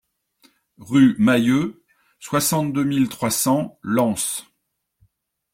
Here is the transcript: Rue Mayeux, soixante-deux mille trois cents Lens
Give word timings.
Rue 0.79 1.13
Mayeux, 1.19 1.85
soixante-deux 2.19 2.83
mille 2.83 3.07
trois 3.07 3.29
cents 3.29 3.77
Lens 3.83 4.47